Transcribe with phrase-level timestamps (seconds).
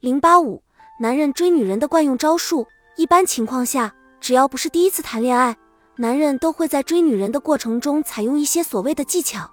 [0.00, 0.62] 零八五，
[0.98, 2.66] 男人追女人的惯用招数。
[2.96, 5.54] 一般情况下，只要不是第一次谈恋爱，
[5.96, 9.50] 男人都会在追女人的过程中采用一些所谓的技巧，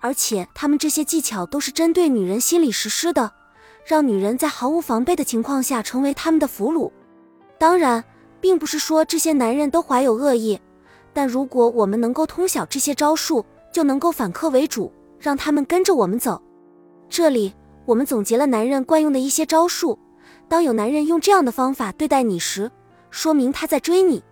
[0.00, 3.32] 而且他们这些技巧都是针对女人心理实施的，
[3.84, 6.92] 让女人在毫无防备的情况下成为他们的俘虏。
[7.58, 8.04] 当然，
[8.40, 10.60] 并不是说这些男人都怀有恶意，
[11.12, 16.40] 但如果我们能够通晓这些招数，就能够反客为主，让他们跟着我们走。
[17.08, 17.52] 这里
[17.86, 19.98] 我们总结了男人惯用的一些招数。
[20.48, 22.70] 当有男人用这样的方法对待你时，
[23.10, 24.22] 说明他在追你。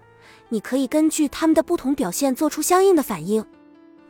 [0.51, 3.45] 你可以根据他们的不同表现做出相应的反应。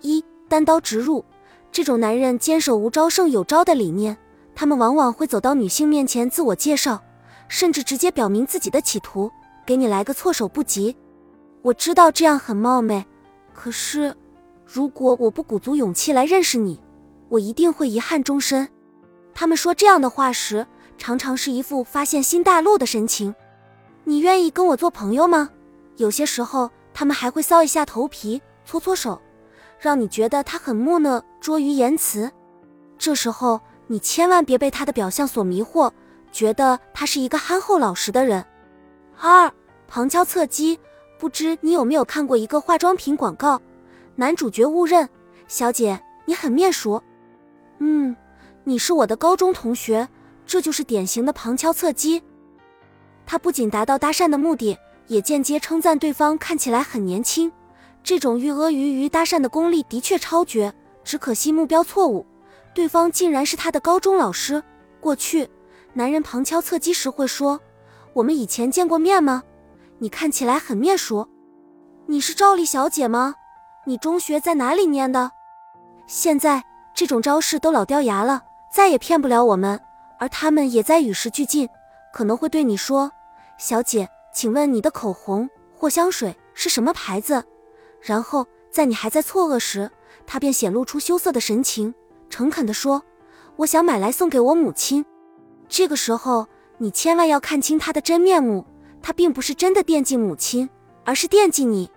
[0.00, 1.24] 一、单刀直入，
[1.70, 4.16] 这种男人坚守无招胜有招的理念，
[4.54, 7.02] 他们往往会走到女性面前自我介绍，
[7.48, 9.30] 甚至直接表明自己的企图，
[9.64, 10.94] 给你来个措手不及。
[11.62, 13.06] 我知道这样很冒昧，
[13.54, 14.14] 可是
[14.66, 16.78] 如果我不鼓足勇气来认识你，
[17.30, 18.68] 我一定会遗憾终身。
[19.34, 20.66] 他们说这样的话时。
[20.96, 23.34] 常常是一副发现新大陆的神情。
[24.04, 25.50] 你愿意跟我做朋友吗？
[25.96, 29.20] 有些时候，他们还会搔一下头皮，搓搓手，
[29.78, 32.30] 让你觉得他很木讷、拙于言辞。
[32.96, 35.90] 这时候，你千万别被他的表象所迷惑，
[36.30, 38.44] 觉得他是一个憨厚老实的人。
[39.20, 39.52] 二，
[39.88, 40.78] 旁敲侧击。
[41.18, 43.60] 不知你有没有看过一个化妆品广告？
[44.14, 45.08] 男主角误认
[45.48, 47.02] ：“小姐，你很面熟。”
[47.78, 48.14] 嗯，
[48.64, 50.08] 你是我的高中同学。
[50.46, 52.22] 这就是典型的旁敲侧击，
[53.24, 54.76] 他不仅达到搭讪的目的，
[55.06, 57.50] 也间接称赞对方看起来很年轻。
[58.02, 60.70] 这种寓阿谀于搭讪的功力的确超绝，
[61.02, 62.26] 只可惜目标错误，
[62.74, 64.62] 对方竟然是他的高中老师。
[65.00, 65.48] 过去，
[65.94, 67.58] 男人旁敲侧击时会说
[68.12, 69.42] ：“我们以前见过面吗？
[69.98, 71.26] 你看起来很面熟。
[72.06, 73.36] 你是赵丽小姐吗？
[73.86, 75.32] 你中学在哪里念的？”
[76.06, 76.62] 现在
[76.94, 78.44] 这种招式都老掉牙了，
[78.74, 79.80] 再也骗不了我们。
[80.18, 81.68] 而他们也在与时俱进，
[82.12, 83.12] 可能会对你说
[83.56, 87.44] ：“小姐，请问你的口红或香水是什么牌子？”
[88.02, 89.88] 然后在你还在错愕时，
[90.26, 91.94] 他便显露出羞涩的神情，
[92.28, 93.02] 诚恳地说
[93.56, 95.04] ：“我想买来送给我母亲。”
[95.68, 96.46] 这个时候，
[96.78, 98.64] 你千万要看清他的真面目，
[99.00, 100.68] 他并不是真的惦记母亲，
[101.04, 101.90] 而是惦记你。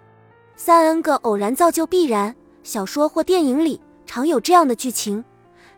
[0.56, 5.24] 三 N 个偶然造就必然，小说或电影里常有这样的剧情：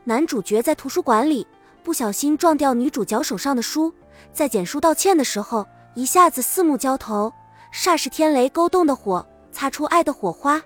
[0.09, 1.45] 男主角在图书馆里。
[1.83, 3.93] 不小心撞掉女主角手上的书，
[4.33, 7.31] 在捡书道歉的时候，一下子四目交投，
[7.71, 10.59] 霎时天雷勾动的火擦出爱的火花。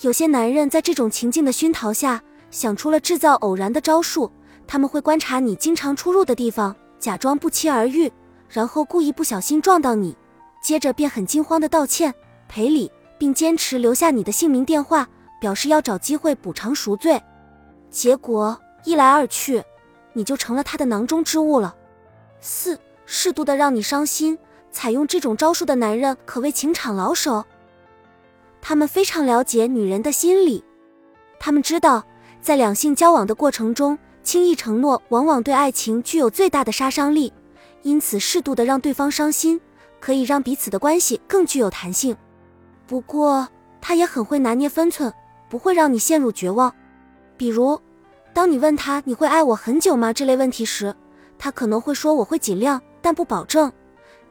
[0.00, 4.32] 有些男人在这种情境的熏陶下，想出了制造偶然的招数。
[4.66, 8.10] 他们会观察你经常出入的地方，假装不期而遇，
[8.48, 10.16] 然后故意不小心撞到你，
[10.62, 12.12] 接着便很惊慌的道歉
[12.48, 15.06] 赔礼，并坚持留下你的姓名电话，
[15.38, 17.22] 表示要找机会补偿赎罪。
[17.90, 19.62] 结果一来二去。
[20.14, 21.74] 你就成了他的囊中之物了。
[22.38, 24.38] 四，适度的让你伤心，
[24.70, 27.46] 采用这种招数的男人可谓情场老手。
[28.60, 30.62] 他们非常了解女人的心理，
[31.38, 32.04] 他们知道
[32.42, 37.32] 在两性交往的过程中，轻易承诺往往对爱情具有最大的杀伤力。
[37.80, 39.58] 因此，适度的让对方伤心，
[39.98, 42.14] 可以让彼此的关系更具有弹性。
[42.86, 43.48] 不过，
[43.80, 45.10] 他也很会拿捏分寸，
[45.48, 46.74] 不会让你陷入绝望。
[47.38, 47.80] 比如。
[48.34, 50.94] 当你问他你会爱我很久吗这类问题时，
[51.38, 53.70] 他可能会说我会尽量，但不保证。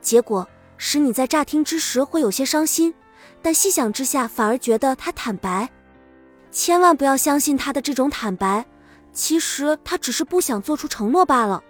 [0.02, 0.48] 结果
[0.78, 2.94] 使你在乍听之时会有些伤心，
[3.42, 5.70] 但细想之下反而觉得他坦白。
[6.52, 8.66] 千万不要相信他的这种坦白，
[9.14, 11.64] 其实他只是不想做出承诺罢了。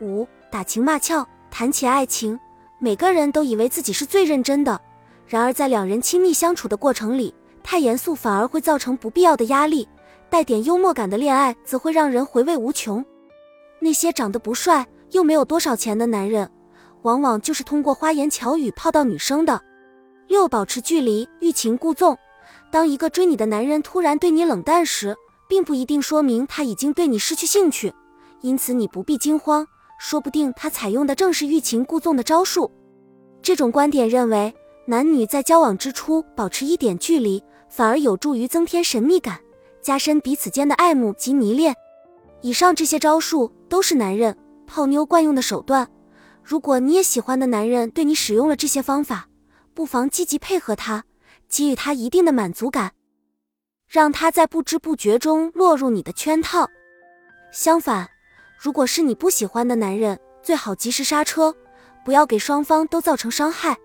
[0.00, 2.38] 五打情骂俏，谈起爱情，
[2.78, 4.80] 每个人都以为自己是最认真的，
[5.26, 7.32] 然而在两人亲密相处的过程里，
[7.62, 9.88] 太严肃反而会造成不必要的压力。
[10.30, 13.04] 带点幽默感的恋爱则会让人回味无穷。
[13.80, 16.48] 那些长得不帅又没有多少钱的男人，
[17.02, 19.60] 往往就是通过花言巧语泡到女生的。
[20.28, 22.16] 六，保持距离，欲擒故纵。
[22.70, 25.16] 当一个追你的男人突然对你冷淡时，
[25.48, 27.92] 并不一定说明他已经对你失去兴趣，
[28.40, 29.66] 因此你不必惊慌，
[29.98, 32.70] 说不定他采用的正是欲擒故纵的招数。
[33.42, 34.54] 这种观点认为，
[34.86, 39.40] 男女在交往之初保持一点距离，反而有助于增添神秘感。
[39.82, 41.74] 加深彼此间的爱慕及迷恋。
[42.42, 44.36] 以上这些招数都是男人
[44.66, 45.88] 泡妞惯用的手段。
[46.42, 49.28] 如果你也喜欢的男人对你使用了这些方法，
[49.74, 51.04] 不妨积极配合他，
[51.48, 52.92] 给予他一定的满足感，
[53.86, 56.68] 让他在不知不觉中落入你的圈套。
[57.52, 58.08] 相反，
[58.58, 61.54] 如果是你不喜欢的男人，最好及时刹车，
[62.04, 63.76] 不要给双方都造成伤害。